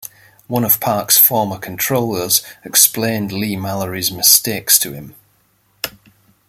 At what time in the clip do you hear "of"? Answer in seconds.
0.63-0.79